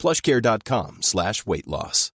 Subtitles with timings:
[0.00, 2.12] plushcare.com slash weight loss.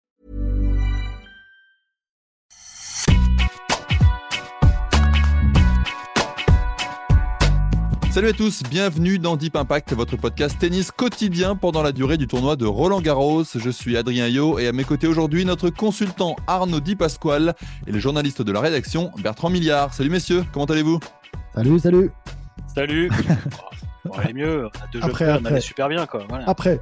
[8.13, 12.27] Salut à tous, bienvenue dans Deep Impact, votre podcast tennis quotidien pendant la durée du
[12.27, 13.43] tournoi de Roland Garros.
[13.55, 17.55] Je suis Adrien Yo et à mes côtés aujourd'hui notre consultant Arnaud Di Pasquale
[17.87, 19.95] et le journaliste de la rédaction Bertrand Milliard.
[19.95, 20.99] Salut messieurs, comment allez-vous?
[21.55, 22.11] Salut, salut.
[22.75, 23.09] Salut.
[24.15, 26.23] On allait mieux, on a deux Après, jeux on allait super bien quoi.
[26.29, 26.47] Voilà.
[26.47, 26.79] Après,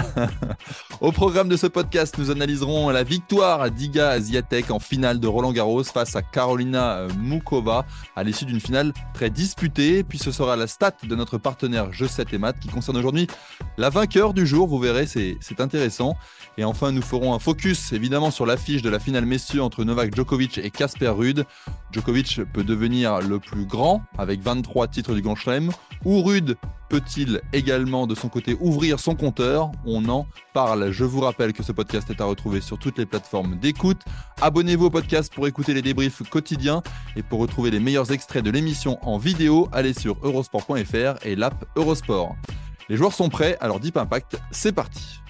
[1.00, 5.52] Au programme de ce podcast, nous analyserons la victoire d'Iga Ziatek en finale de Roland
[5.52, 10.02] Garros face à Carolina euh, Mukova à l'issue d'une finale très disputée.
[10.02, 13.26] Puis ce sera la stat de notre partenaire Jeu 7 et Maths qui concerne aujourd'hui
[13.76, 14.66] la vainqueur du jour.
[14.66, 16.16] Vous verrez, c'est c'est intéressant.
[16.58, 20.14] Et enfin, nous ferons un focus évidemment sur l'affiche de la finale messieurs entre Novak
[20.14, 21.44] Djokovic et Casper Ruud.
[21.92, 25.70] Djokovic peut devenir le plus grand avec 23 titres du Grand Chelem
[26.04, 26.22] ou
[26.88, 29.72] Peut-il également de son côté ouvrir son compteur?
[29.84, 30.92] On en parle.
[30.92, 34.02] Je vous rappelle que ce podcast est à retrouver sur toutes les plateformes d'écoute.
[34.40, 36.82] Abonnez-vous au podcast pour écouter les débriefs quotidiens
[37.16, 41.64] et pour retrouver les meilleurs extraits de l'émission en vidéo, allez sur eurosport.fr et l'app
[41.76, 42.36] Eurosport.
[42.88, 45.20] Les joueurs sont prêts, alors Deep Impact, c'est parti.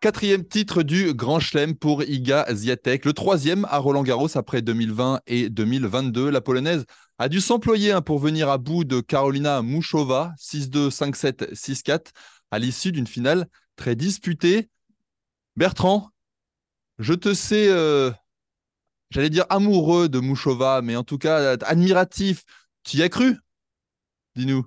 [0.00, 5.20] Quatrième titre du Grand Chelem pour Iga Ziatek, le troisième à Roland Garros après 2020
[5.26, 6.30] et 2022.
[6.30, 6.86] La Polonaise
[7.20, 12.12] a dû s'employer hein, pour venir à bout de Carolina Muchova, 6-2, 5-7, 6-4,
[12.50, 14.70] à l'issue d'une finale très disputée.
[15.54, 16.08] Bertrand,
[16.98, 18.10] je te sais, euh,
[19.10, 22.42] j'allais dire amoureux de Muchova, mais en tout cas admiratif.
[22.84, 23.36] Tu y as cru?
[24.34, 24.64] Dis-nous.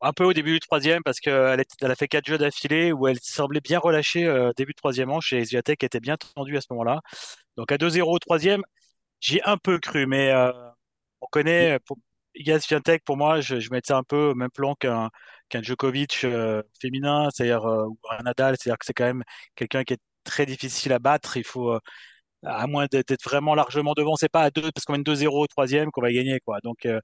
[0.00, 3.20] Un peu au début du troisième parce qu'elle a fait quatre jeux d'affilée où elle
[3.22, 6.66] semblait bien relâchée euh, début de troisième manche et Swiatek était bien tendu à ce
[6.70, 7.00] moment-là.
[7.56, 8.64] Donc à 2-0 au troisième,
[9.20, 10.50] j'y ai un peu cru, mais euh,
[11.22, 11.98] on connaît pour,
[12.34, 15.10] Iga Swiatek pour moi, je, je mettais un peu au même plan qu'un
[15.50, 19.24] qu'un Djokovic euh, féminin, c'est-à-dire euh, ou un Nadal, c'est-à-dire que c'est quand même
[19.56, 21.36] quelqu'un qui est très difficile à battre.
[21.38, 21.80] Il faut euh,
[22.44, 25.46] à moins d'être vraiment largement devant, c'est pas à deux parce qu'on mène 2-0 au
[25.48, 26.58] troisième qu'on va gagner quoi.
[26.64, 27.00] Donc euh,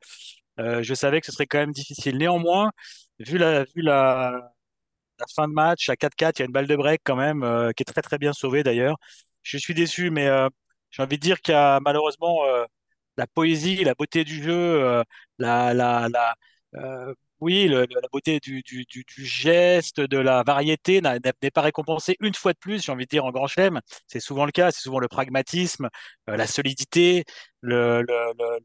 [0.61, 2.19] euh, je savais que ce serait quand même difficile.
[2.19, 2.73] Néanmoins,
[3.21, 4.33] vu la, vu la,
[5.19, 7.43] la fin de match à 4-4, il y a une balle de break quand même
[7.43, 8.97] euh, qui est très très bien sauvée d'ailleurs.
[9.43, 10.49] Je suis déçu, mais euh,
[10.91, 12.65] j'ai envie de dire qu'il y a malheureusement euh,
[13.19, 15.05] la poésie, la beauté du jeu, euh,
[15.39, 16.37] la, la, la,
[16.77, 21.62] euh, oui, le- la beauté du, du, du, du geste, de la variété n'est pas
[21.62, 23.81] récompensée une fois de plus, j'ai envie de dire, en Grand Chelem.
[24.09, 25.89] C'est souvent le cas, c'est souvent le pragmatisme,
[26.31, 27.25] euh, la solidité,
[27.62, 28.61] le, le, le,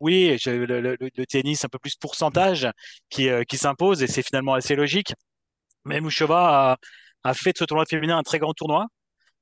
[0.00, 2.68] oui, le tennis un peu plus pourcentage
[3.08, 5.14] qui, euh, qui s'impose et c'est finalement assez logique.
[5.84, 6.78] Mais Mouchova a,
[7.30, 8.86] a fait de ce tournoi féminin un très grand tournoi,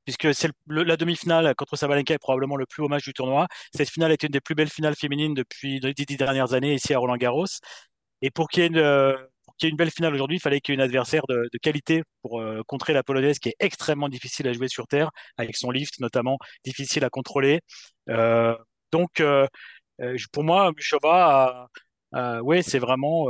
[0.04, 3.47] puisque c'est la demi-finale contre Sabalenka est probablement le plus haut match du tournoi.
[3.75, 6.94] Cette finale est une des plus belles finales féminines depuis les dix dernières années ici
[6.94, 7.47] à Roland-Garros.
[8.22, 10.84] Et pour qu'il y ait une, belle finale aujourd'hui, il fallait qu'il y ait une
[10.84, 14.87] adversaire de, qualité pour euh, contrer la Polonaise, qui est extrêmement difficile à jouer sur
[14.87, 17.60] terre, avec son lift notamment, difficile à contrôler.
[18.10, 18.56] Euh,
[18.93, 19.47] donc, euh,
[20.32, 21.69] pour moi, Muchova,
[22.43, 23.28] ouais, c'est vraiment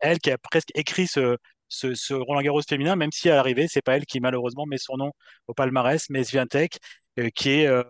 [0.00, 1.36] elle qui a presque écrit ce,
[1.72, 4.96] ce, ce Roland-Garros féminin, même si à l'arrivée, c'est pas elle qui malheureusement met son
[4.96, 5.12] nom
[5.48, 6.78] au palmarès, mais Swiatek,
[7.18, 7.82] euh, qui est euh,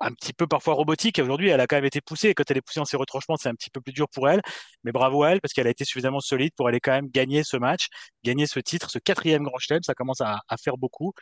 [0.00, 1.18] un petit peu parfois robotique.
[1.20, 2.28] Aujourd'hui, elle a quand même été poussée.
[2.30, 4.28] Et quand elle est poussée en ses retranchements, c'est un petit peu plus dur pour
[4.28, 4.40] elle.
[4.84, 7.44] Mais bravo à elle, parce qu'elle a été suffisamment solide pour aller quand même gagner
[7.44, 7.86] ce match,
[8.24, 9.82] gagner ce titre, ce quatrième Grand Chelem.
[9.84, 11.12] Ça commence à, à faire beaucoup.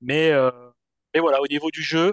[0.00, 0.50] Mais, euh,
[1.14, 2.12] mais voilà, au niveau du jeu,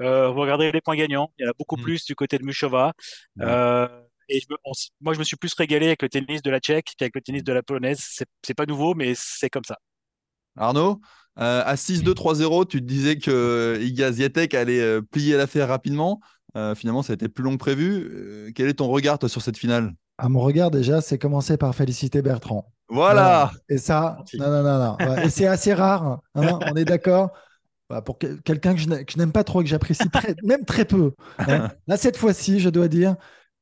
[0.00, 1.32] euh, regardez les points gagnants.
[1.38, 1.82] Il y en a beaucoup Mm.
[1.82, 2.92] plus du côté de Muchova.
[3.36, 3.42] Mm.
[3.44, 3.88] Euh,
[4.28, 6.50] et je me- on s- moi, je me suis plus régalé avec le tennis de
[6.50, 8.00] la Tchèque qu'avec le tennis de la Polonaise.
[8.44, 9.78] C'est pas nouveau, mais c'est comme ça.
[10.56, 11.00] Arnaud,
[11.38, 15.68] euh, à 6-2, 3-0, tu te disais que euh, Iga Ziatek allait euh, plier l'affaire
[15.68, 16.20] rapidement.
[16.56, 18.08] Euh, finalement, ça a été plus long que prévu.
[18.12, 19.92] Euh, quel est ton regard toi, sur cette finale?
[20.18, 22.72] À mon regard, déjà, c'est commencer par féliciter Bertrand.
[22.88, 25.06] Voilà Et ça, non, non, non, non.
[25.06, 27.30] Ouais, Et c'est assez rare, hein, on est d'accord.
[27.90, 30.34] Bah, pour que- quelqu'un que je n'a- que je n'aime pas trop, que j'apprécie très-
[30.42, 31.12] même très peu.
[31.38, 31.68] hein.
[31.86, 33.16] Là, cette fois-ci, je dois dire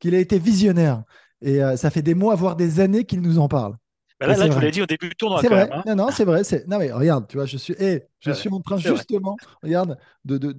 [0.06, 1.02] qu'il a été visionnaire.
[1.42, 3.76] Et euh, ça fait des mois, voire des années qu'il nous en parle.
[4.20, 5.68] Bah là, je vous l'ai dit au début du tournoi C'est vrai.
[5.68, 5.72] même.
[5.72, 5.82] hein.
[5.86, 6.42] Non, non, c'est vrai.
[6.66, 8.96] Non, mais regarde, tu vois, je suis, eh, je Ouais, suis en train vrai.
[8.96, 10.56] justement, regarde, de, de,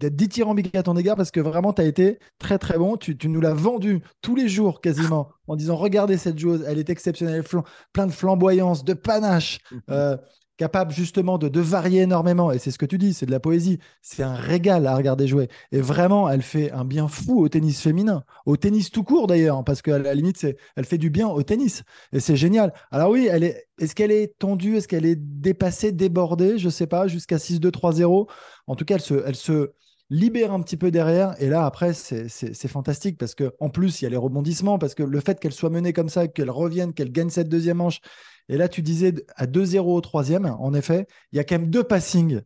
[0.00, 2.96] d'être dithyrambique à ton égard parce que vraiment, tu as été très très bon.
[2.96, 6.90] Tu, nous l'as vendu tous les jours quasiment en disant regardez cette joueuse, elle est
[6.90, 7.44] exceptionnelle,
[7.92, 9.58] plein de flamboyance, de panache.
[9.90, 10.16] Euh,
[10.56, 12.52] capable justement de, de, varier énormément.
[12.52, 13.78] Et c'est ce que tu dis, c'est de la poésie.
[14.02, 15.48] C'est un régal à regarder jouer.
[15.72, 19.64] Et vraiment, elle fait un bien fou au tennis féminin, au tennis tout court d'ailleurs,
[19.64, 21.82] parce qu'à la limite, c'est, elle fait du bien au tennis.
[22.12, 22.72] Et c'est génial.
[22.90, 26.86] Alors oui, elle est, est-ce qu'elle est tendue Est-ce qu'elle est dépassée, débordée Je sais
[26.86, 28.28] pas, jusqu'à 6-2-3-0.
[28.66, 29.72] En tout cas, elle se, elle se
[30.10, 31.34] libère un petit peu derrière.
[31.42, 35.02] Et là, après, c'est fantastique parce qu'en plus, il y a les rebondissements, parce que
[35.02, 38.00] le fait qu'elle soit menée comme ça, qu'elle revienne, qu'elle gagne cette deuxième manche.
[38.48, 41.70] Et là, tu disais à 2-0 au troisième, en effet, il y a quand même
[41.70, 42.42] deux passings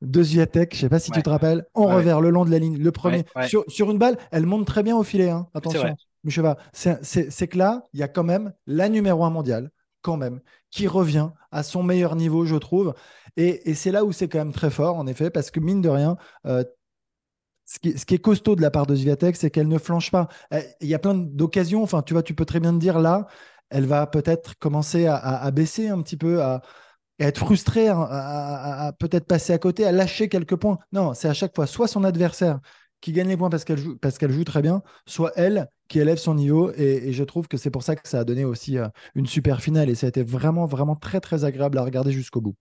[0.00, 2.50] de Zviatek, je ne sais pas si tu te rappelles, en revers, le long de
[2.50, 2.78] la ligne.
[2.78, 5.30] Le premier, sur, une balle, elle monte très bien au filet.
[5.30, 5.48] Hein.
[5.54, 5.94] Attention,
[7.02, 9.70] c'est que là, il y a quand même la numéro un mondiale,
[10.02, 12.94] quand même, qui revient à son meilleur niveau, je trouve.
[13.36, 15.88] Et, c'est là où c'est quand même très fort, en effet, parce que mine de
[15.88, 16.16] rien,
[16.46, 16.64] euh,
[17.66, 20.28] ce qui, est costaud de la part de Zviatek, c'est qu'elle ne flanche pas.
[20.80, 21.82] Il y a plein d'occasions.
[21.82, 23.28] Enfin, tu vois, tu peux très bien te dire là,
[23.70, 26.62] elle va peut-être commencer à, baisser un petit peu, à,
[27.18, 30.78] être frustrée, à, peut-être passer à côté, à lâcher quelques points.
[30.92, 32.60] Non, c'est à chaque fois soit son adversaire
[33.00, 36.00] qui gagne les points parce qu'elle joue, parce qu'elle joue très bien, soit elle qui
[36.00, 36.70] élève son niveau.
[36.76, 39.60] Et, je trouve que c'est pour ça que ça a donné aussi euh, une super
[39.62, 39.90] finale.
[39.90, 42.54] Et ça a été vraiment, vraiment très, très agréable à regarder jusqu'au bout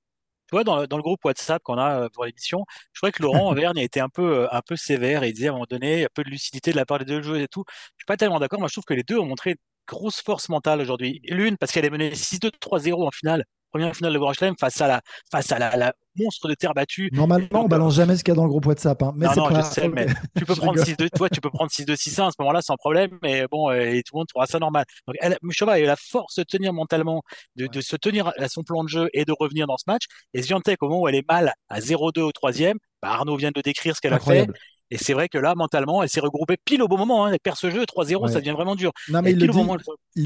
[0.49, 3.51] tu vois, dans, le groupe WhatsApp qu'on a euh, pour l'émission, je crois que Laurent
[3.51, 5.67] Auvergne a été un peu, euh, un peu sévère et il disait à un moment
[5.69, 7.63] donné un peu de lucidité de la part des deux joueurs et tout.
[7.69, 8.59] Je suis pas tellement d'accord.
[8.59, 9.57] Moi, je trouve que les deux ont montré
[9.89, 11.21] grosse force mentale aujourd'hui.
[11.25, 14.87] L'une, parce qu'elle est menée 6-2-3-0 en finale, première finale de Grand Chelem, face à
[14.87, 15.01] la,
[15.31, 17.09] face à la, monstre de terre battue.
[17.13, 19.01] Normalement, on balance jamais ce qu'il y a dans le groupe WhatsApp.
[19.03, 19.13] Hein.
[19.15, 20.05] Mais non, non, je sais, mais
[20.37, 23.45] tu peux prendre 6-2, toi, tu peux prendre 6-2-6-1 à ce moment-là sans problème, mais
[23.49, 24.83] bon, euh, et tout le monde trouvera ça normal.
[25.07, 25.37] Donc, elle,
[25.69, 27.21] a eu la force de tenir mentalement,
[27.55, 30.05] de, de, se tenir à son plan de jeu et de revenir dans ce match.
[30.33, 33.51] Et Zviantec, au moment où elle est mal à 0-2 au troisième, bah Arnaud vient
[33.51, 34.47] de décrire ce qu'elle a fait.
[34.91, 37.25] Et c'est vrai que là, mentalement, elle s'est regroupée pile au bon moment.
[37.25, 37.31] Hein.
[37.33, 38.91] Elle perd ce jeu 3-0, ça devient vraiment dur.
[39.09, 39.39] Non, mais il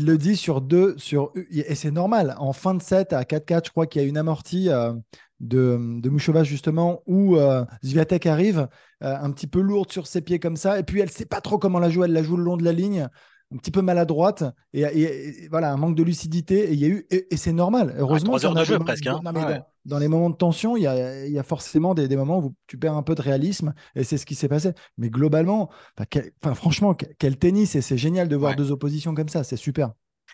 [0.06, 2.36] le, dit, sur deux, sur, et c'est normal.
[2.38, 4.94] En fin de set, à 4-4, je crois qu'il y a une amortie euh,
[5.40, 8.68] de, de Mouchova, justement, où euh, Zviatek arrive
[9.04, 10.80] euh, un petit peu lourde sur ses pieds comme ça.
[10.80, 12.06] Et puis, elle ne sait pas trop comment la jouer.
[12.06, 13.10] Elle la joue le long de la ligne
[13.54, 17.06] un petit peu maladroite et, voilà un manque de lucidité et il y a eu
[17.12, 17.94] et, c'est normal.
[17.98, 19.20] Heureusement ah, de jeu presque hein.
[19.86, 22.56] dans, les moments de tension il y a, y a forcément des, des, moments où
[22.68, 24.74] tu perds un peu de réalisme et c'est ce qui s'est passé.
[24.98, 29.44] Mais globalement enfin, franchement quel tennis et c'est génial de voir deux oppositions comme ça
[29.44, 29.92] c'est super.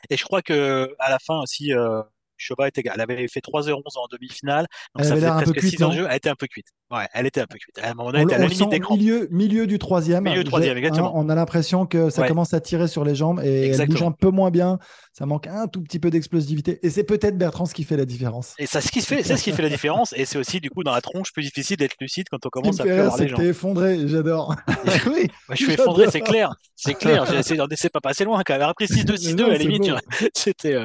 [0.10, 2.02] Et je crois que à la fin aussi euh,
[2.40, 4.66] Choba était, elle avait fait 3h11 en demi-finale.
[4.96, 6.08] Donc elle ça fait presque 6 en jeu.
[6.10, 6.68] Elle était un peu cuite.
[6.92, 7.78] Ouais, elle était un peu cuite.
[7.84, 8.96] À un moment donné, elle était à la limite d'écran.
[8.96, 10.24] Milieu, milieu du troisième.
[10.24, 11.12] Milieu du troisième, exactement.
[11.16, 14.12] on a l'impression que ça commence à tirer sur les jambes et elle bouge un
[14.12, 14.80] peu moins bien.
[15.14, 16.80] Ça manque un tout petit peu d'explosivité.
[16.82, 18.54] Et c'est peut-être Bertrand ce qui fait la différence.
[18.58, 20.14] Et ça, ce qui fait, c'est ce qui fait la différence.
[20.16, 22.80] Et c'est aussi, du coup, dans la tronche, plus difficile d'être lucide quand on commence
[22.80, 23.42] à avoir les jambes.
[23.42, 24.56] effondré, j'adore.
[25.08, 26.54] oui, je suis effondré, c'est clair.
[26.76, 27.26] C'est clair.
[27.26, 28.62] J'ai essayé d'en pas passer loin quand même.
[28.70, 29.92] Après 6-2, 6-2, à la limite,
[30.34, 30.76] c'était.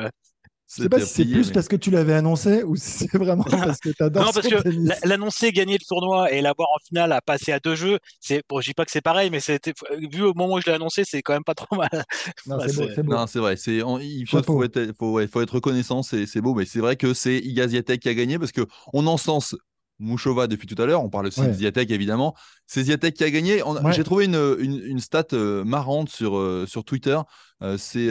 [0.69, 3.45] Je sais pas si c'est plus parce que tu l'avais annoncé ou si c'est vraiment
[3.45, 7.13] parce que tu adores Non, parce que l'annoncer, gagner le tournoi et l'avoir en finale
[7.13, 9.75] à passer à deux jeux, c'est bon, je dis pas que c'est pareil, mais c'était
[10.11, 12.05] vu au moment où je l'ai annoncé, c'est quand même pas trop mal.
[12.47, 13.57] Non, c'est Non, c'est vrai.
[13.57, 17.15] C'est il faut, faut, être, faut, faut, être reconnaissant, c'est beau, mais c'est vrai que
[17.15, 19.55] c'est Igaziatek qui a gagné parce que on encense
[19.99, 22.35] Mouchova depuis tout à l'heure, on parle aussi de Ziatek évidemment.
[22.67, 23.63] C'est Ziatek qui a gagné.
[23.93, 27.19] J'ai trouvé une, une, stat euh, marrante sur, euh, sur Twitter.
[27.63, 28.09] Euh, c'est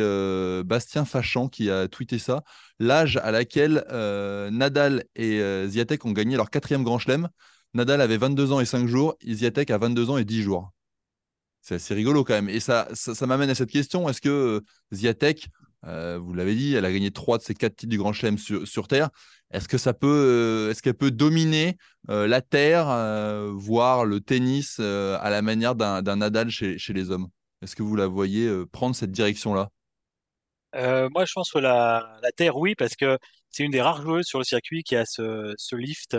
[0.63, 2.43] Bastien Fachan qui a tweeté ça.
[2.79, 3.83] L'âge à laquelle
[4.51, 7.29] Nadal et Ziatek ont gagné leur quatrième grand chelem.
[7.73, 10.71] Nadal avait 22 ans et 5 jours, et Ziatek a 22 ans et 10 jours.
[11.61, 12.49] C'est assez rigolo quand même.
[12.49, 14.61] Et ça, ça, m'amène à cette question est-ce que
[14.93, 15.47] Ziatek,
[15.83, 18.87] vous l'avez dit, elle a gagné 3 de ses 4 titres du Grand Chelem sur,
[18.87, 19.09] Terre.
[19.51, 21.77] Est-ce que ça peut, euh, est-ce qu'elle peut dominer
[22.09, 27.27] euh, la terre, euh, voire le tennis à la manière d'un Nadal chez, les hommes?
[27.61, 29.69] Est-ce que vous la voyez prendre cette direction-là?
[30.73, 33.17] Moi, je pense que la, terre, oui, parce que
[33.49, 36.17] c'est une des rares joueuses sur le circuit qui a ce lift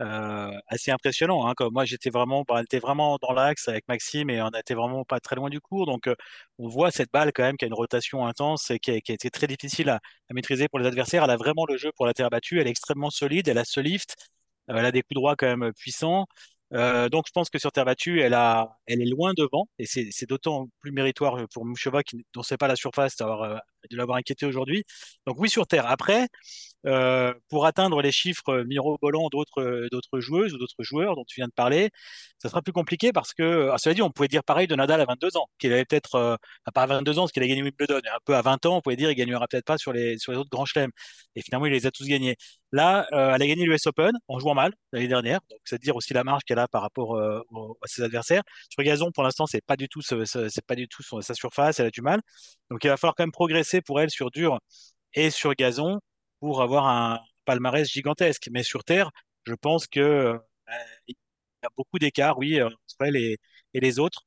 [0.00, 1.46] euh, assez impressionnant.
[1.48, 4.74] Hein, comme moi, j'étais vraiment, bah, était vraiment dans l'axe avec Maxime et on était
[4.74, 5.86] vraiment pas très loin du cours.
[5.86, 6.14] Donc, euh,
[6.58, 9.30] on voit cette balle quand même qui a une rotation intense et qui a, été
[9.30, 10.00] très difficile à,
[10.30, 11.24] maîtriser pour les adversaires.
[11.24, 12.60] Elle a vraiment le jeu pour la terre battue.
[12.60, 13.48] Elle est extrêmement solide.
[13.48, 14.14] Elle a ce lift.
[14.70, 16.26] Euh, elle a des coups droits quand même puissants.
[16.72, 20.28] donc, je pense que sur terre battue, elle a, elle est loin devant et c'est
[20.28, 23.60] d'autant plus méritoire pour Mouchova qui dont c'est pas la surface d'avoir
[23.90, 24.84] de l'avoir inquiété aujourd'hui.
[25.26, 25.86] Donc oui, sur Terre.
[25.86, 26.28] Après,
[26.86, 31.48] euh, pour atteindre les chiffres mirobolants d'autres d'autres joueuses ou d'autres joueurs dont tu viens
[31.48, 31.90] de parler,
[32.38, 35.00] ça sera plus compliqué parce que, ah, cela dit, on pouvait dire pareil de Nadal
[35.00, 36.36] à 22 ans, qu'il avait peut-être, euh,
[36.72, 38.96] à 22 ans, parce qu'il a gagné Wimbledon, un peu à 20 ans, on pouvait
[38.96, 40.90] dire il gagnera peut-être pas sur les, sur les autres grands chelems.
[41.34, 42.36] Et finalement, il les a tous gagnés.
[42.72, 45.96] Là, euh, elle a gagné l'US Open en jouant mal l'année dernière, donc c'est dire
[45.96, 48.42] aussi la marge qu'elle a par rapport à ses adversaires.
[48.70, 51.86] Sur gazon, pour l'instant, c'est pas du tout, c'est pas du tout sa surface, elle
[51.86, 52.20] a du mal.
[52.70, 54.58] Donc il va falloir quand même progresser pour elle sur dur
[55.14, 56.00] et sur gazon
[56.40, 58.48] pour avoir un palmarès gigantesque.
[58.52, 59.10] Mais sur terre,
[59.46, 60.38] je pense que euh,
[61.08, 63.38] il y a beaucoup d'écart, oui, entre elle et,
[63.74, 64.22] les autres.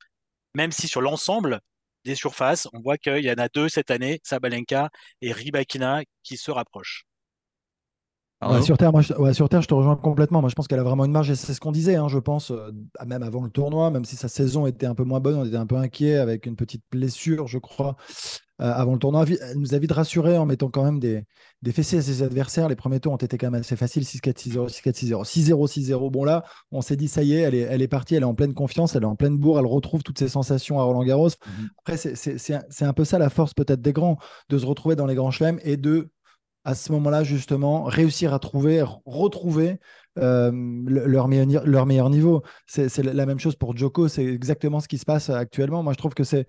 [0.54, 1.60] Même si sur l'ensemble
[2.04, 4.90] des surfaces, on voit qu'il y en a deux cette année, Sabalenka
[5.22, 7.04] et Ribakina, qui se rapprochent.
[8.62, 10.40] Sur, terre, moi, je, sur Terre, je te rejoins complètement.
[10.40, 12.18] Moi, je pense qu'elle a vraiment une marge et c'est ce qu'on disait, hein, je
[12.18, 12.70] pense, euh,
[13.06, 15.56] même avant le tournoi, même si sa saison était un peu moins bonne, on était
[15.56, 17.96] un peu inquiet avec une petite blessure, je crois,
[18.60, 19.24] euh, avant le tournoi.
[19.28, 21.24] Elle nous a vite rassuré en mettant quand même des,
[21.62, 22.68] des fessées à ses adversaires.
[22.68, 26.10] Les premiers tours ont été quand même assez faciles 6-4, 6-0, 6-4, 6-0, 6-0, 6-0.
[26.10, 28.26] Bon, là, on s'est dit, ça y est elle, est, elle est partie, elle est
[28.26, 31.04] en pleine confiance, elle est en pleine bourre, elle retrouve toutes ses sensations à Roland
[31.04, 31.28] Garros.
[31.28, 31.68] Mhm.
[31.78, 34.18] Après, c'est un peu ça la force peut-être des grands,
[34.48, 36.10] de se retrouver dans les grands chelems et de
[36.64, 39.80] à ce moment-là, justement, réussir à trouver, retrouver
[40.18, 40.50] euh,
[40.86, 42.42] leur, meilleur, leur meilleur niveau.
[42.66, 45.82] C'est la même chose pour Joko, c'est exactement ce qui se passe actuellement.
[45.82, 46.46] Moi, je trouve que c'est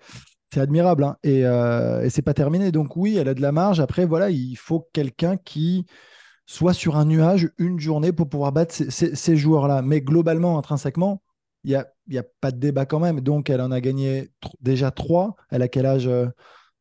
[0.56, 1.16] admirable hein.
[1.24, 2.70] et, euh, et c'est pas terminé.
[2.70, 3.80] Donc oui, elle a de la marge.
[3.80, 5.84] Après, voilà, il faut quelqu'un qui
[6.46, 9.82] soit sur un nuage une journée pour pouvoir battre ces, joueurs-là.
[9.82, 11.22] Mais globalement, intrinsèquement,
[11.64, 13.20] il n'y a, y a pas de débat quand même.
[13.20, 14.30] Donc elle en a gagné
[14.60, 15.34] déjà trois.
[15.50, 16.08] Elle a quel âge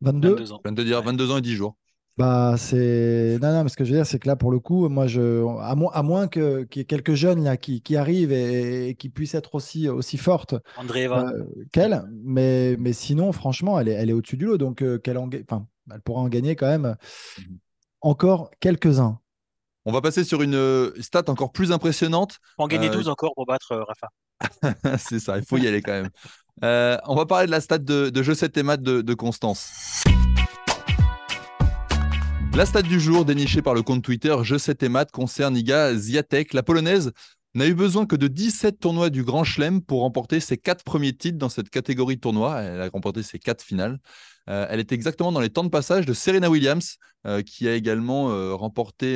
[0.02, 1.02] 22 22 ans.
[1.02, 1.76] 22 ans et 10 jours.
[2.16, 3.40] Bah, c'est.
[3.42, 5.08] Non, non, mais ce que je veux dire, c'est que là, pour le coup, moi,
[5.08, 5.44] je.
[5.62, 9.10] À, moins, à moins qu'il y ait quelques jeunes là, qui, qui arrivent et, qui
[9.10, 12.04] puissent être aussi, aussi fortes euh, qu'elle.
[12.24, 14.58] Mais, mais sinon, franchement, elle est, elle est au-dessus du lot.
[14.60, 15.28] Donc, euh, qu'elle en...
[15.42, 16.96] enfin, elle pourra en gagner quand même
[17.40, 17.58] mhm.
[18.02, 19.20] encore quelques-uns.
[19.86, 22.38] On va passer sur une euh, stat encore plus impressionnante.
[22.60, 24.10] En gagner 12 encore pour battre Rafa.
[25.00, 26.10] c'est ça, il faut y aller quand même.
[27.08, 30.04] on va parler de la stat de, de jeu 7 et mat de, de Constance.
[32.56, 35.96] La stat du jour dénichée par le compte Twitter Je sais tes maths concerne Iga
[35.96, 36.54] Ziatek.
[36.54, 37.12] La polonaise
[37.56, 41.14] n'a eu besoin que de 17 tournois du Grand Chelem pour remporter ses quatre premiers
[41.14, 42.62] titres dans cette catégorie de tournoi.
[42.62, 43.98] Elle a remporté ses quatre finales.
[44.50, 47.74] Euh, elle est exactement dans les temps de passage de Serena Williams, euh, qui a
[47.74, 49.16] également euh, remporté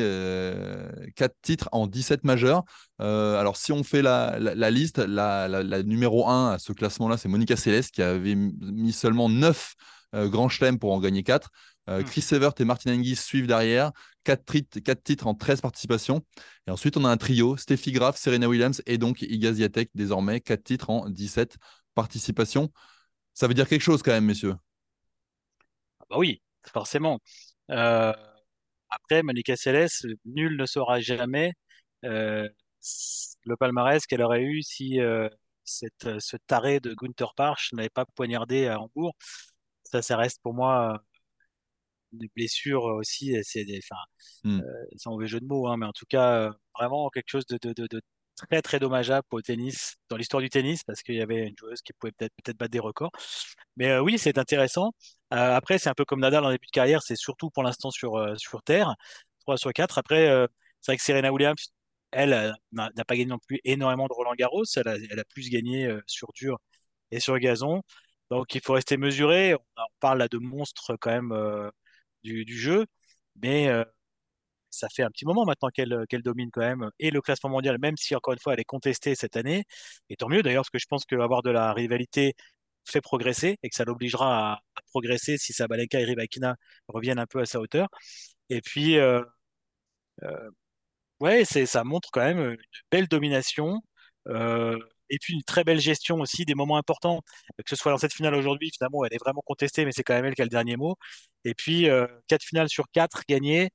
[1.15, 2.63] quatre titres en 17 majeurs.
[2.97, 4.39] alors, si on fait la,
[4.71, 9.75] liste, la, numéro 1 à ce classement-là, c'est Monica Seles, qui avait mis seulement 9
[10.13, 11.51] Grands Chelem pour en gagner 4.
[11.89, 12.05] Euh, hmm.
[12.05, 13.91] Chris Evert et Martin Hingis suivent derrière.
[14.23, 14.43] 4,
[15.03, 16.25] titres en 13 participations.
[16.67, 20.41] Et ensuite, on a un trio Steffi Graf, Serena Williams et donc Iga Swiatek désormais.
[20.41, 21.57] 4 titres en 17
[21.95, 22.71] participations.
[23.33, 24.55] Ça veut dire quelque chose quand même, messieurs.
[26.01, 26.41] Ah bah oui,
[26.73, 27.19] forcément.
[27.71, 28.13] Euh,
[28.89, 29.87] après, Monica Seles,
[30.25, 31.53] nul ne saura jamais
[32.03, 32.47] euh,
[33.45, 34.99] le palmarès qu'elle aurait eu si
[35.63, 39.15] cette, ce taré de Gunther Parch n'avait pas poignardé à Hambourg.
[39.83, 41.01] Ça, ça reste pour moi
[42.11, 43.79] des blessures aussi, c'est des,
[44.43, 44.61] mmh.
[44.97, 47.87] sans mauvais jeu de mots, hein, mais en tout cas, vraiment quelque chose de, de,
[47.87, 48.01] de,
[48.37, 51.81] très très dommageable au tennis, dans l'histoire du tennis, parce qu'il y avait une joueuse
[51.81, 53.11] qui pouvait peut-être peut-être battre des records.
[53.77, 54.93] Mais oui, c'est intéressant.
[55.31, 58.39] après, c'est un peu comme Nadal en début de carrière, c'est surtout pour l'instant sur,
[58.39, 58.95] sur terre,
[59.41, 59.97] 3 sur 4.
[59.97, 60.27] Après,
[60.81, 61.73] c'est vrai que Serena Williams,
[62.11, 65.49] elle, n'a pas gagné non plus énormément de Roland Garros, elle a, elle a plus
[65.49, 66.57] gagné sur dur
[67.11, 67.81] et sur gazon.
[68.29, 69.55] Donc il faut rester mesuré.
[69.55, 69.59] On,
[69.99, 71.31] parle là de monstres quand même
[72.45, 72.85] du, jeu,
[73.41, 73.83] mais euh,
[74.69, 77.77] ça fait un petit moment maintenant qu'elle qu'elle domine quand même et le classement mondial,
[77.79, 79.65] même si encore une fois elle est contestée cette année.
[80.09, 82.35] Et tant mieux d'ailleurs, parce que je pense qu'avoir de la rivalité
[82.85, 86.55] fait progresser et que ça l'obligera à, progresser si Sabalenka et Rybakina
[86.87, 87.87] reviennent un peu à sa hauteur.
[88.49, 89.23] Et puis, euh,
[90.23, 90.49] euh,
[91.19, 92.57] ouais, ça montre quand même une
[92.91, 93.81] belle domination.
[94.27, 94.79] Euh,
[95.09, 97.21] et puis une très belle gestion aussi des moments importants,
[97.57, 100.13] que ce soit dans cette finale aujourd'hui, finalement, elle est vraiment contestée, mais c'est quand
[100.13, 100.95] même elle qui a le dernier mot.
[101.45, 103.69] Et puis, euh, quatre finales sur quatre gagnées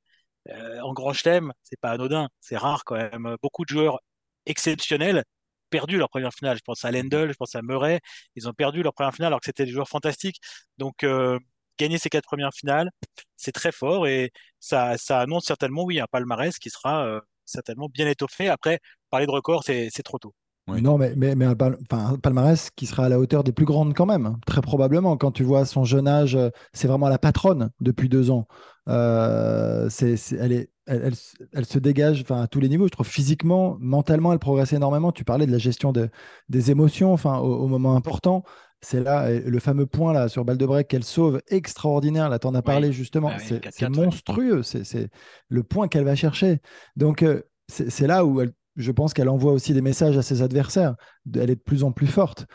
[0.51, 3.37] euh, en grand chelem, c'est pas anodin, c'est rare quand même.
[3.43, 4.01] Beaucoup de joueurs
[4.47, 5.25] exceptionnels
[5.71, 6.57] perdu leur première finale.
[6.59, 8.01] Je pense à Lendl, je pense à Murray,
[8.37, 10.41] ils ont perdu leur première finale alors que c'était des joueurs fantastiques.
[10.79, 11.39] Donc, euh,
[11.79, 12.91] gagner ces quatre premières finales,
[13.37, 18.09] c'est très fort et ça, ça annonce certainement, oui, un palmarès qui sera certainement bien
[18.09, 18.49] étoffé.
[18.49, 20.35] Après, parler de record, c'est trop tôt.
[20.69, 24.07] Non, mais, mais, mais un, palmarès qui sera à la hauteur des plus grandes quand
[24.07, 25.17] même, très probablement.
[25.17, 28.47] Quand tu vois son jeune âge, euh, c'est vraiment la patronne depuis deux ans.
[28.89, 31.13] Euh, elle, est, elle,
[31.53, 32.87] elle, se dégage à tous les niveaux.
[32.87, 35.11] Je trouve physiquement, mentalement, elle progresse énormément.
[35.11, 36.09] Tu parlais de la gestion de,
[36.49, 38.45] des émotions enfin, au, moment important.
[38.81, 42.29] c'est là le fameux point là sur balle de break qu'elle sauve extraordinaire.
[42.29, 43.31] Là, tu en as parlé justement.
[43.33, 44.63] Ah c'est monstrueux.
[44.63, 45.11] C'est
[45.49, 46.61] le point qu'elle va chercher.
[46.95, 48.41] Donc, euh, c'est là où
[48.77, 50.95] je pense qu'elle envoie aussi des messages à ses adversaires.
[51.35, 52.47] Elle est de plus en plus forte.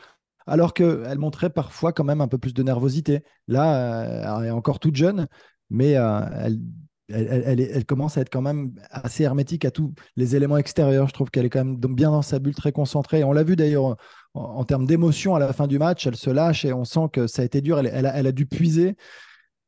[0.46, 3.24] Alors qu'elle montrait parfois quand même un peu plus de nervosité.
[3.48, 5.28] Là, elle est encore toute jeune,
[5.70, 6.60] mais elle
[7.10, 11.08] elle, commence à être quand même assez hermétique à tous les éléments extérieurs.
[11.08, 13.24] Je trouve qu'elle est quand même bien dans sa bulle, très concentrée.
[13.24, 13.96] on l'a vu d'ailleurs
[14.34, 16.06] en, termes d'émotion à la fin du match.
[16.06, 17.80] Elle se lâche et on sent que ça a été dur.
[17.80, 18.96] Elle, a, dû puiser.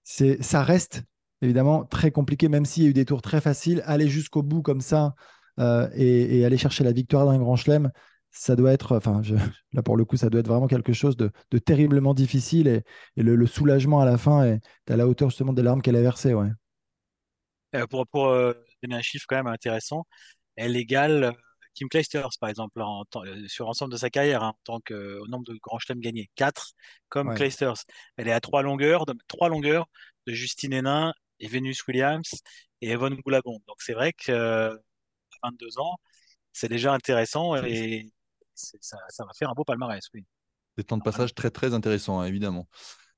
[0.03, 1.03] Ça reste
[1.41, 3.81] évidemment très compliqué, même s'il y a eu des tours très faciles.
[3.85, 5.15] Aller jusqu'au bout comme ça
[5.59, 7.91] euh, et, aller chercher la victoire d'un grand chelem,
[8.31, 9.21] ça doit être, enfin,
[9.73, 12.83] là pour le coup, ça doit être vraiment quelque chose de, terriblement difficile et,
[13.15, 16.33] le, soulagement à la fin est à la hauteur justement des larmes qu'elle a versées.
[16.33, 16.49] Ouais.
[17.75, 20.05] Euh, pour, pour euh, donner un chiffre quand même intéressant,
[20.55, 21.35] elle égale
[21.75, 23.03] Kim Clijsters, par exemple, en,
[23.47, 26.29] sur l'ensemble de sa carrière, hein, en tant que au nombre de grands chelems gagnés.
[26.35, 26.73] 4
[27.09, 27.49] comme ouais.
[28.17, 29.87] Elle est à trois longueurs, de, trois longueurs
[30.27, 32.41] de Justine Hénin et Venus Williams
[32.81, 33.59] et Evan Goulagon.
[33.67, 34.77] Donc c'est vrai que
[35.43, 35.97] 22 ans,
[36.53, 38.11] c'est déjà intéressant et
[38.53, 40.25] ça, ça, va faire un beau palmarès, oui.
[40.77, 42.67] Des temps de passage très très intéressants, hein, évidemment.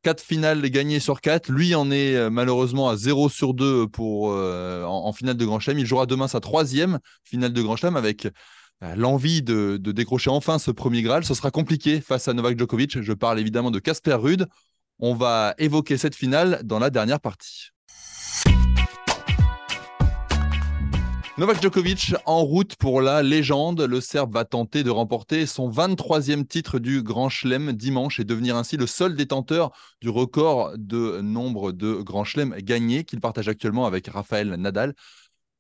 [0.04, 1.50] 4 finales gagnées sur 4.
[1.52, 5.60] Lui en est euh, malheureusement à 0 sur 2 pour, euh, en, finale de Grand
[5.60, 5.80] Chelem.
[5.80, 10.30] Il jouera demain sa troisième finale de Grand Chelem avec euh, l'envie de, de, décrocher
[10.30, 11.24] enfin ce premier Graal.
[11.24, 13.02] Ce sera compliqué face à Novak Djokovic.
[13.02, 14.48] Je parle évidemment de Casper Ruud.
[15.00, 17.70] On va évoquer cette finale dans la dernière partie.
[21.38, 23.82] Novak Djokovic en route pour la légende.
[23.82, 28.58] Le Serbe va tenter de remporter son 23e titre du Grand Chelem dimanche et devenir
[28.58, 29.72] ainsi le seul détenteur
[30.02, 34.94] du record de nombre de Grand Chelem gagnés qu'il partage actuellement avec Rafael Nadal.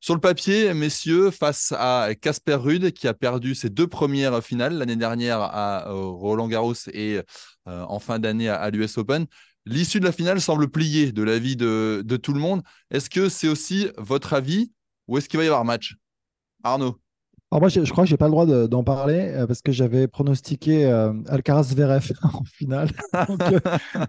[0.02, 4.74] Sur le papier, messieurs, face à Casper Ruud qui a perdu ses deux premières finales
[4.74, 7.22] l'année dernière à euh, Roland Garros et
[7.68, 9.26] euh, en fin d'année à, l'US Open,
[9.66, 12.62] l'issue de la finale semble plier de l'avis de tout le monde.
[12.90, 14.72] Est-ce que c'est aussi votre avis
[15.12, 15.96] où est-ce qu'il va y avoir match?
[16.64, 16.98] Arnaud
[17.54, 19.74] alors moi, je, crois que je n'ai pas le droit d'en parler euh, parce que
[19.74, 22.92] j'avais pronostiqué euh, Alcaraz-Zverev en finale.
[23.14, 23.60] Euh,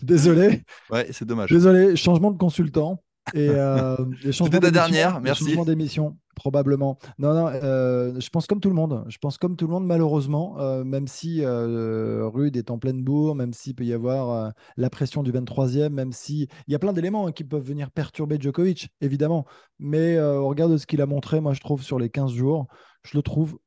[0.00, 0.62] désolé.
[0.90, 1.50] Ouais, c'est dommage.
[1.50, 3.02] Désolé, changement de consultant.
[3.34, 3.48] Et,
[4.30, 5.46] C'était ta dernière, merci.
[5.46, 6.98] Changement d'émission, probablement.
[7.18, 9.04] Non, non, euh, je pense comme tout le monde.
[9.08, 13.02] Je pense comme tout le monde, malheureusement, euh, même si euh, Rude est en pleine
[13.02, 16.78] bourre, même s'il peut y avoir la pression du 23e, même si il y a
[16.78, 19.46] plein d'éléments hein, qui peuvent venir perturber Djokovic, évidemment.
[19.78, 22.66] Mais au regard de ce qu'il a montré, moi, je trouve sur les 15 jours,
[23.02, 23.58] je le trouve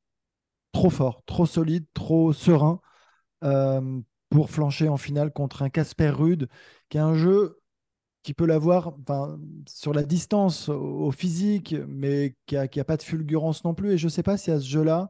[0.71, 2.80] trop fort, trop solide, trop serein
[4.30, 6.47] pour flancher en finale contre un Casper Rude,
[6.89, 7.60] qui a un jeu
[8.28, 8.94] qui peut l'avoir
[9.70, 13.94] sur la distance, au, physique, mais qui n'a a pas de fulgurance non plus.
[13.94, 15.08] Et je ne sais pas si à ce jeu-là,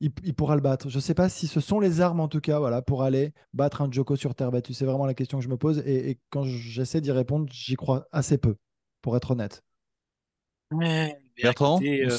[0.00, 0.88] il, pourra le battre.
[0.88, 3.32] Je ne sais pas si ce sont les armes, en tout cas, voilà, pour aller
[3.52, 4.74] battre un Joko sur terre battue.
[4.74, 5.84] C'est vraiment la question que je me pose.
[5.86, 8.56] Et, quand j'essaie d'y répondre, j'y crois assez peu,
[9.02, 9.62] pour être honnête.
[11.40, 12.18] Bertrand euh,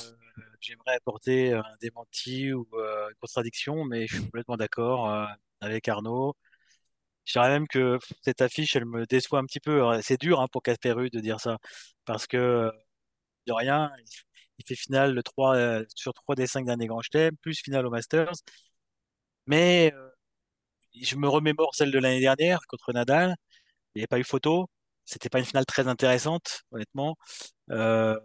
[0.61, 5.25] J'aimerais apporter un démenti ou euh, une contradiction, mais je suis complètement d'accord euh,
[5.59, 6.33] avec Arnaud.
[7.25, 9.81] Je dirais même que cette affiche, elle me déçoit un petit peu.
[10.01, 11.57] C'est dur hein, pour Casperu de dire ça,
[12.05, 12.71] parce que
[13.47, 13.91] de rien,
[14.59, 17.85] il fait finale le 3, euh, sur 3 des 5 derniers grands chelems, plus finale
[17.85, 18.33] au Masters.
[19.47, 20.09] Mais euh,
[21.01, 23.35] je me remémore celle de l'année dernière contre Nadal.
[23.95, 24.69] Il n'y avait pas eu photo.
[25.05, 27.17] C'était pas une finale très intéressante, honnêtement.
[27.71, 28.19] Euh,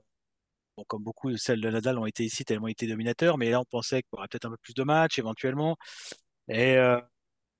[0.77, 3.65] bon, comme beaucoup, celles de Nadal ont été ici tellement été dominateurs, mais là, on
[3.65, 5.77] pensait qu'il y aurait peut-être un peu plus de matchs éventuellement.
[6.49, 6.77] Et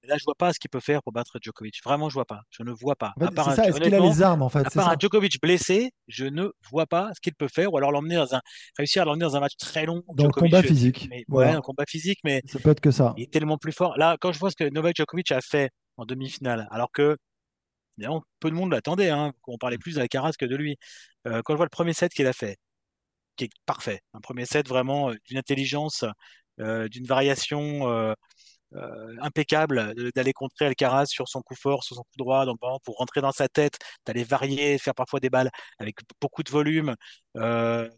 [0.05, 1.81] là, je vois pas ce qu'il peut faire pour battre Djokovic.
[1.85, 2.43] Vraiment, je vois pas.
[2.51, 3.15] Je ne vois pas.
[3.19, 3.69] c'est ça.
[3.69, 4.67] Est-ce qu'il a les armes en fait?
[4.67, 7.73] À part un Djokovic blessé, je ne vois pas ce qu'il peut faire.
[7.73, 8.41] Ou alors l'emmener dans un
[8.77, 10.03] réussir à l'emmener dans un match très long.
[10.15, 11.09] Dans le combat physique.
[11.11, 13.15] Mais, ouais, un combat physique, mais ça peut être que ça.
[13.17, 13.97] Il est tellement plus fort.
[13.97, 17.17] Là, quand je vois ce que Novak Djokovic a fait en demi-finale, alors que
[18.41, 19.11] peu de monde l'attendait.
[19.11, 20.77] Hein, on parlait plus d'Alcaraz que de lui.
[21.27, 22.57] Euh, quand je vois le premier set qu'il a fait,
[23.37, 26.05] qui est parfait, un premier set vraiment euh, d'une intelligence,
[26.61, 28.15] euh, d'une variation euh,
[29.21, 33.21] impeccable d'aller contrer Alcaraz sur son coup fort, sur son coup droit, donc pour rentrer
[33.21, 36.95] dans sa tête, d'aller varier, faire parfois des balles avec beaucoup de volume,
[37.37, 37.89] euh,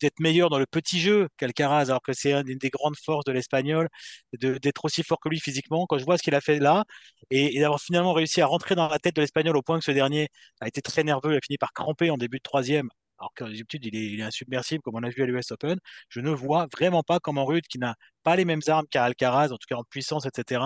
[0.00, 3.32] d'être meilleur dans le petit jeu qu'Alcaraz, alors que c'est une des grandes forces de
[3.32, 3.88] l'Espagnol,
[4.32, 5.86] d'être aussi fort que lui physiquement.
[5.86, 6.84] Quand je vois ce qu'il a fait là,
[7.30, 9.92] et, d'avoir finalement réussi à rentrer dans la tête de l'Espagnol au point que ce
[9.92, 10.28] dernier
[10.60, 12.88] a été très nerveux, il a fini par cramper en début de troisième,
[13.24, 16.30] alors que d'habitude il est, insubmersible comme on a vu à l'US Open, je ne
[16.30, 19.76] vois vraiment pas comment Rude, qui n'a pas les mêmes armes qu'Alcaraz, en tout cas
[19.76, 20.60] en puissance, etc.,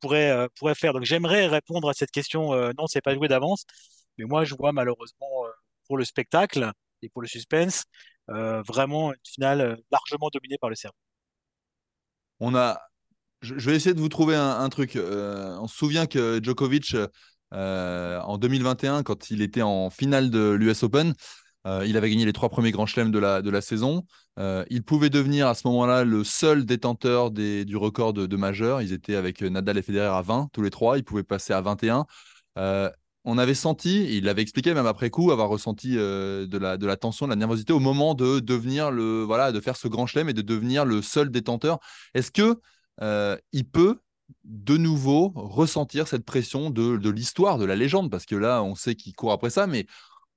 [0.00, 0.92] pourrait, euh, pourrait faire.
[0.92, 3.64] Donc j'aimerais répondre à cette question, euh, non, c'est pas joué d'avance,
[4.16, 5.50] mais moi je vois malheureusement euh,
[5.86, 7.84] pour le spectacle et pour le suspense,
[8.28, 10.94] vraiment une finale largement dominée par le Serbe.
[12.40, 12.78] On a
[13.40, 14.96] Je, vais essayer de vous trouver un, truc.
[14.96, 16.94] on se souvient que Djokovic,
[17.52, 21.14] en 2021, quand il était en finale de l'US Open,
[21.86, 24.04] il avait gagné les trois premiers grands chelems de la, de la saison.
[24.38, 28.80] il pouvait devenir à ce moment-là le seul détenteur du record de, de majeur.
[28.82, 30.98] Ils étaient avec Nadal et Federer à 20, tous les trois.
[30.98, 32.06] Ils pouvaient passer à 21
[33.28, 36.86] on avait senti, il l'avait expliqué même après coup, avoir ressenti euh, de, la, de
[36.86, 40.06] la tension, de la nervosité au moment de devenir le, voilà, de faire ce grand
[40.06, 41.78] chelem et de devenir le seul détenteur.
[42.14, 42.58] Est-ce que
[43.02, 44.00] euh, il peut
[44.44, 48.10] de nouveau ressentir cette pression de, de l'histoire, de la légende?
[48.10, 49.84] Parce que là, on sait qu'il court après ça, mais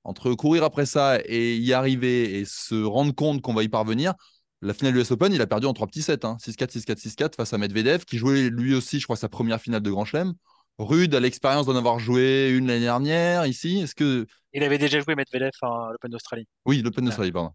[0.04, 4.14] entre courir après ça et y arriver et se rendre compte qu'on va y parvenir,
[4.62, 6.96] la finale du US Open, il a perdu en trois petits sets, hein, 6-4, 6-4,
[6.96, 10.04] 6-4 face à Medvedev, qui jouait lui aussi, je crois, sa première finale de Grand
[10.04, 10.34] Chelem.
[10.78, 13.80] Rude a l'expérience d'en avoir joué une l'année dernière ici.
[13.80, 17.52] Est-ce que il avait déjà joué Medvedev à l'Open d'Australie Oui, l'Open d'Australie, pardon.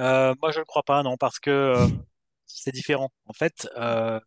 [0.00, 1.86] Euh, moi, je ne crois pas, non, parce que euh,
[2.46, 3.10] c'est différent.
[3.26, 4.20] En fait, euh,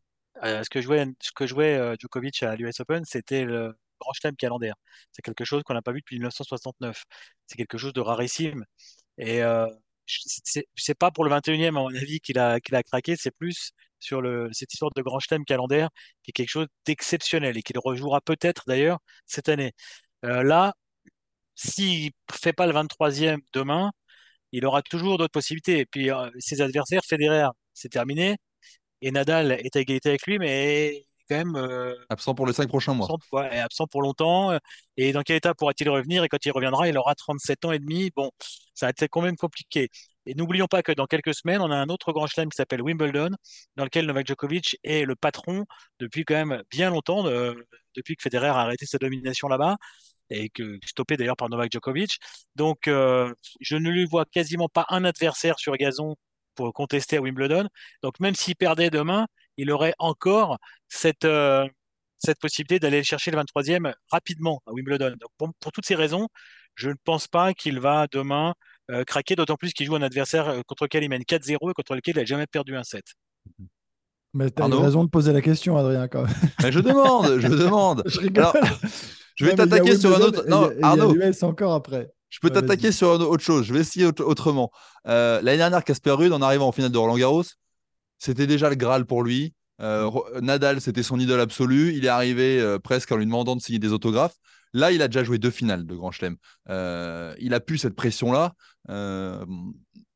[0.43, 4.75] ce que jouait, ce que jouait Djokovic à l'US Open, c'était le Grand Chelem calendaire.
[5.11, 7.03] C'est quelque chose qu'on n'a pas vu depuis 1969.
[7.47, 8.65] C'est quelque chose de rarissime.
[9.17, 9.41] Et
[10.75, 14.21] c'est pas pour le 21e, à mon avis, qu'il a, a craqué, c'est plus sur
[14.21, 15.89] le, cette histoire de grand chelem calendaire
[16.23, 19.73] qui est quelque chose d'exceptionnel et qu'il rejouera peut-être d'ailleurs cette année.
[20.25, 20.73] Euh, là,
[21.55, 23.91] s'il fait pas le 23e demain,
[24.51, 25.79] il aura toujours d'autres possibilités.
[25.79, 28.37] Et puis euh, ses adversaires, Federer, c'est terminé.
[29.01, 32.67] Et Nadal est à égalité avec lui, mais quand même euh, absent pour les cinq
[32.67, 33.07] prochains mois.
[33.09, 34.57] Absent, absent pour longtemps.
[34.97, 36.23] Et dans quel état pourra-t-il revenir?
[36.23, 38.11] Et quand il reviendra, il aura 37 ans et demi.
[38.15, 38.31] Bon,
[38.73, 39.89] ça va être quand même compliqué.
[40.25, 42.81] Et n'oublions pas que dans quelques semaines, on a un autre grand chelem qui s'appelle
[42.81, 43.31] Wimbledon,
[43.75, 45.65] dans lequel Novak Djokovic est le patron
[45.99, 47.23] depuis quand même bien longtemps,
[47.95, 49.77] depuis que Federer a arrêté sa domination là-bas
[50.29, 52.19] et que stoppé d'ailleurs par Novak Djokovic.
[52.55, 56.15] Donc, euh, je ne lui vois quasiment pas un adversaire sur gazon
[56.55, 57.67] pour contester à Wimbledon.
[58.03, 59.27] Donc, même s'il perdait demain,
[59.61, 61.67] il aurait encore cette, euh,
[62.17, 65.15] cette possibilité d'aller chercher le 23e rapidement à Wimbledon.
[65.19, 66.27] Donc, pour toutes ces raisons,
[66.75, 68.53] je ne pense pas qu'il va demain
[68.89, 71.73] euh, craquer, d'autant plus qu'il joue un adversaire euh, contre lequel il mène 4-0 et
[71.73, 73.05] contre lequel il n'a jamais perdu un set.
[74.33, 76.33] Mais tu as raison de poser la question, Adrien, quand même.
[76.63, 78.03] Mais je demande, je demande.
[78.05, 78.45] je rigole.
[79.35, 80.45] je vais t'attaquer sur un autre.
[80.47, 81.15] Non, Arnaud.
[81.43, 82.11] encore après.
[82.29, 83.65] Je peux t'attaquer sur autre chose.
[83.65, 84.71] Je vais essayer autrement.
[85.07, 87.43] Euh, l'année dernière, Casper Ruud, en arrivant en finale de Roland Garros,
[88.21, 89.53] c'était déjà le Graal pour lui.
[90.41, 91.95] Nadal, c'était son idole absolue.
[91.95, 94.37] Il est arrivé presque en lui demandant de signer des autographes.
[94.73, 96.37] Là, il a déjà joué deux finales de Grand Chelem.
[96.69, 98.53] Euh, il a pu cette pression-là.
[98.89, 99.45] Euh,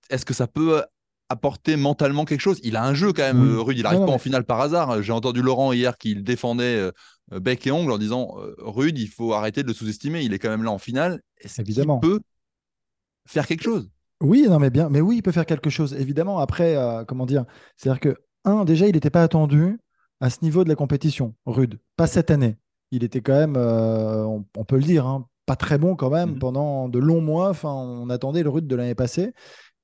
[0.09, 0.83] est-ce que ça peut
[1.29, 2.59] apporter mentalement quelque chose?
[2.63, 3.63] Il a un jeu quand même, oui.
[3.63, 3.77] Rude.
[3.77, 5.01] Il n'arrive pas en finale par hasard.
[5.01, 6.91] J'ai entendu Laurent hier qui le défendait
[7.33, 10.21] euh, bec et ongle en disant Rude, il faut arrêter de le sous-estimer.
[10.23, 11.21] Il est quand même là en finale.
[11.39, 12.21] Est-ce qu'il peut
[13.27, 13.89] faire quelque chose?
[14.21, 15.93] Oui, non, mais bien, mais oui, il peut faire quelque chose.
[15.93, 19.79] Évidemment, après, comment dire C'est-à-dire que un, déjà, il n'était pas attendu
[20.21, 21.79] à ce niveau de la compétition, Rude.
[21.97, 22.57] Pas cette année
[22.91, 26.31] il était quand même, euh, on, peut le dire, hein, pas très bon quand même.
[26.31, 26.39] Mhm.
[26.39, 29.33] Pendant de longs mois, enfin, on attendait le Rude de l'année passée.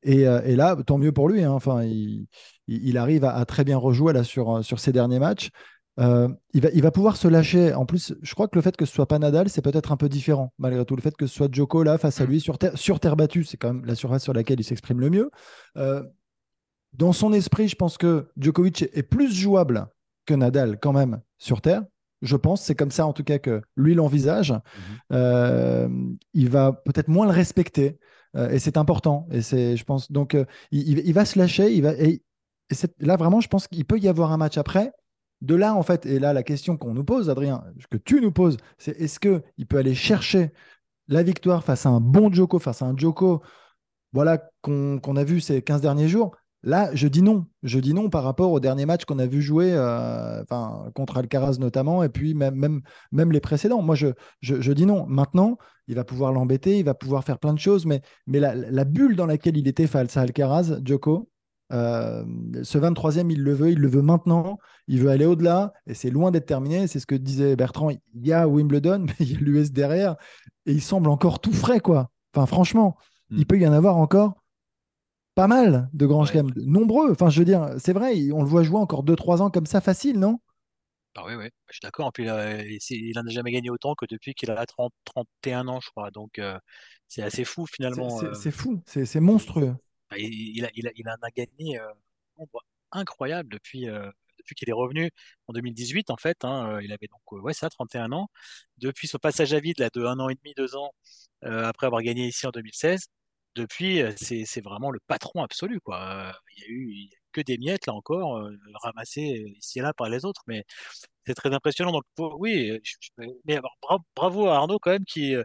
[0.03, 1.43] Et, euh, là, tant mieux pour lui.
[1.43, 5.49] Hein, enfin, il, arrive à, très bien rejouer là sur, sur ses derniers matchs.
[5.99, 7.73] Euh, il, va, il va pouvoir se lâcher.
[7.73, 9.97] En plus, je crois que le fait que ce soit pas Nadal, c'est peut-être un
[9.97, 10.95] peu différent, malgré tout.
[10.95, 13.43] Le fait que ce soit Joko là face à lui sur terre, sur terre battue,
[13.43, 15.31] c'est quand même la surface sur laquelle il s'exprime le mieux.
[16.93, 19.87] dans son esprit, je pense que Djokovic est plus jouable
[20.25, 21.83] que Nadal quand même sur terre
[22.21, 22.61] je pense.
[22.61, 24.51] C'est comme ça, en tout cas, que lui l'envisage.
[24.51, 24.59] Mhm.
[25.13, 25.89] Euh,
[26.33, 27.97] il va peut-être moins le respecter.
[28.35, 29.27] Euh, et c'est important.
[29.31, 31.73] Et c'est, je pense, donc, euh, il, va se lâcher.
[31.73, 32.21] Il va, et,
[32.99, 34.91] là, vraiment, je pense qu'il peut y avoir un match après.
[35.41, 38.31] De là, en fait, et là, la question qu'on nous pose, Adrien, que tu nous
[38.31, 40.51] poses, c'est est-ce qu'il peut aller chercher
[41.07, 43.41] la victoire face à un bon Joko, face à un Joko
[44.13, 46.35] voilà, qu'on a vu ces 15 derniers jours?
[46.63, 47.47] Là, je dis non.
[47.63, 50.43] Je dis non par rapport au dernier match qu'on a vu jouer euh,
[50.93, 53.81] contre Alcaraz notamment, et puis même, les précédents.
[53.81, 55.07] Moi, je, dis non.
[55.07, 58.83] Maintenant, il va pouvoir l'embêter, il va pouvoir faire plein de choses, mais, mais la,
[58.85, 61.30] bulle dans laquelle il était face à Alcaraz, Djoko,
[61.71, 62.23] euh,
[62.63, 64.57] ce 23e, il le veut, il le veut maintenant,
[64.87, 66.87] il veut aller au-delà, et c'est loin d'être terminé.
[66.87, 67.91] C'est ce que disait Bertrand.
[67.91, 70.15] Il y a Wimbledon, mais il y a l'US derrière,
[70.65, 72.09] et il semble encore tout frais, quoi.
[72.33, 72.97] Enfin, franchement,
[73.29, 73.45] il hmm.
[73.45, 74.33] peut y en avoir encore
[75.35, 77.11] pas mal de grands chelems, nombreux.
[77.11, 79.81] Enfin, je veux dire, c'est vrai, on le voit jouer encore 2-3 ans comme ça,
[79.81, 80.39] facile, non?
[81.15, 82.11] Ah oui, oui, je suis d'accord.
[82.13, 85.89] Puis il n'en a jamais gagné autant que depuis qu'il a 30, 31 ans, je
[85.89, 86.09] crois.
[86.11, 86.57] Donc euh,
[87.07, 88.09] c'est assez fou finalement.
[88.33, 88.51] C'est euh.
[88.51, 89.75] fou, c'est monstrueux.
[90.11, 91.93] Bah, il, a, il, en a gagné un euh,
[92.37, 93.85] nombre incroyable depuis,
[94.39, 95.09] depuis qu'il est revenu
[95.47, 96.43] en 2018, en fait.
[96.43, 98.29] Hein, il avait donc ouais, ça, 31 ans.
[98.77, 100.91] Depuis son passage à vide là, de 1 an et demi, 2 ans,
[101.41, 103.07] après avoir gagné ici en 2016,
[103.55, 105.79] depuis, c'est vraiment le patron absolu.
[105.81, 106.33] Quoi.
[106.57, 108.49] Il y a eu que des miettes, là encore,
[108.83, 110.41] ramassées ici et là par les autres.
[110.47, 110.65] Mais
[111.25, 111.91] c'est très impressionnant.
[111.91, 112.03] Donc,
[112.39, 112.79] oui,
[113.45, 113.59] mais
[114.15, 115.35] bravo à Arnaud quand même qui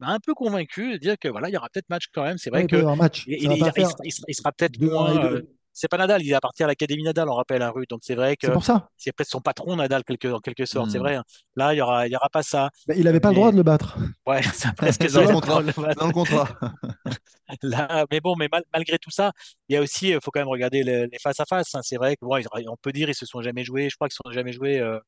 [0.00, 2.38] m'a un peu convaincu de dire que voilà, il y aura peut-être match quand même.
[2.38, 2.76] C'est vrai que
[3.26, 5.40] il, sera peut-être moins.
[5.72, 7.82] c'est pas Nadal, il appartient à l'Académie Nadal, on rappelle, un hein.
[7.88, 8.46] Donc c'est vrai que
[8.96, 10.90] c'est peut-être son patron Nadal quelque, en quelque sorte.
[10.90, 11.02] C'est mmh.
[11.02, 11.14] vrai.
[11.16, 11.24] Hein.
[11.54, 12.70] Là, il y aura, il y aura pas ça.
[12.86, 13.98] Bah, il n'avait pas le droit de le battre.
[14.26, 15.62] Ouais, c'est presque dans, le contrat.
[15.94, 16.48] dans le contrat.
[17.62, 19.32] Là, mais bon, mais malgré tout ça,
[19.68, 21.74] il y a aussi, il faut quand même regarder les, face à face.
[21.74, 21.80] Hein.
[21.82, 23.88] C'est vrai que bon, on peut dire ils se sont jamais joués.
[23.88, 24.80] Je crois qu'ils se sont jamais joués.
[24.80, 24.98] Euh,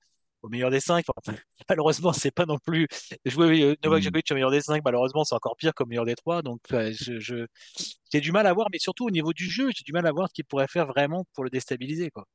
[0.43, 1.05] au meilleur des cinq.
[1.69, 2.87] malheureusement, c'est pas non plus
[3.25, 4.05] jouer euh, Novak hmm.
[4.05, 4.83] Djokovic au meilleur des cinq.
[4.85, 6.43] Malheureusement, c'est encore pire qu'au meilleur des trois.
[6.43, 7.47] Donc, je,
[8.13, 10.13] j'ai du mal à voir, mais surtout au niveau du jeu, j'ai du mal à
[10.13, 12.11] voir ce qu'il pourrait faire vraiment pour le déstabiliser.
[12.11, 12.27] Quoi.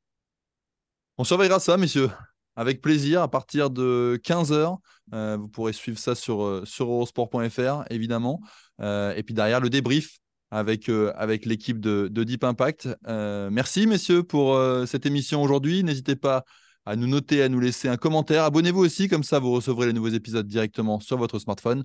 [1.18, 2.10] On surveillera ça, messieurs.
[2.56, 4.76] Avec plaisir, à partir de 15h,
[5.12, 8.40] euh, vous pourrez suivre ça sur, euh, sur eurosport.fr, évidemment.
[8.80, 10.18] et puis derrière, le débrief
[10.52, 12.88] avec, avec l'équipe de, de, Deep Impact.
[13.08, 15.82] merci, messieurs, pour cette émission aujourd'hui.
[15.82, 16.44] N'hésitez pas
[16.86, 18.44] à nous noter, à nous laisser un commentaire.
[18.44, 21.84] Abonnez-vous aussi, comme ça vous recevrez les nouveaux épisodes directement sur votre smartphone.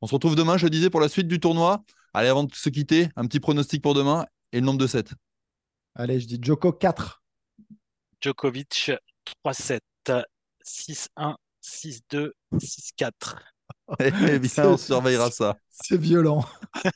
[0.00, 1.82] On se retrouve demain, je le disais, pour la suite du tournoi.
[2.14, 5.12] Allez, avant de se quitter, un petit pronostic pour demain et le nombre de 7.
[5.94, 7.22] Allez, je dis Djoko 4.
[8.20, 8.92] Djokovic
[9.44, 9.80] 3-7,
[10.64, 13.12] 6-1, 6-2, 6-4.
[14.00, 15.56] Eh bien, on surveillera ça.
[15.70, 16.44] C'est violent.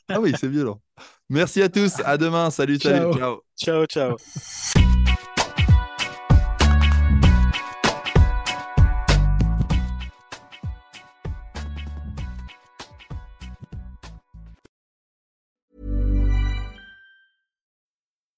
[0.09, 0.81] ah oui, c'est violent.
[1.29, 1.99] Merci à tous.
[2.05, 2.51] À demain.
[2.51, 3.13] Salut, salut.
[3.17, 3.85] Ciao, ciao.
[3.85, 4.17] ciao.